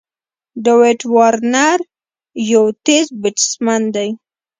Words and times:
داويد 0.65 1.01
وارنر 1.13 1.79
یو 2.51 2.63
تېز 2.85 3.05
بېټسمېن 3.21 3.83
دئ. 3.95 4.09